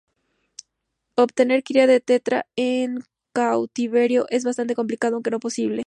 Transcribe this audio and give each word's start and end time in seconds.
Obtener 1.15 1.61
cría 1.63 1.85
de 1.85 1.99
tetra 1.99 2.47
en 2.55 3.03
cautiverio 3.33 4.25
es 4.31 4.43
bastante 4.43 4.73
complicado 4.73 5.13
aunque 5.17 5.29
no 5.29 5.35
imposible. 5.37 5.79